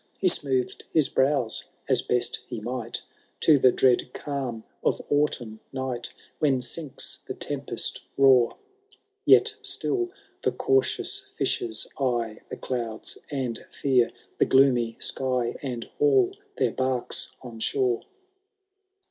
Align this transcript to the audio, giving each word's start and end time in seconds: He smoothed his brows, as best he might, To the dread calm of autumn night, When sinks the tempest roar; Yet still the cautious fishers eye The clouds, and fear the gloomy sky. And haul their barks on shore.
He 0.19 0.29
smoothed 0.29 0.85
his 0.91 1.09
brows, 1.09 1.63
as 1.87 2.01
best 2.01 2.39
he 2.47 2.59
might, 2.59 3.03
To 3.41 3.59
the 3.59 3.71
dread 3.71 4.15
calm 4.15 4.63
of 4.83 4.99
autumn 5.11 5.59
night, 5.71 6.11
When 6.39 6.59
sinks 6.59 7.19
the 7.27 7.35
tempest 7.35 8.01
roar; 8.17 8.57
Yet 9.25 9.53
still 9.61 10.09
the 10.41 10.53
cautious 10.53 11.19
fishers 11.19 11.85
eye 11.99 12.39
The 12.49 12.57
clouds, 12.57 13.19
and 13.29 13.63
fear 13.69 14.09
the 14.39 14.45
gloomy 14.45 14.97
sky. 14.99 15.55
And 15.61 15.83
haul 15.99 16.35
their 16.57 16.71
barks 16.71 17.29
on 17.43 17.59
shore. 17.59 18.01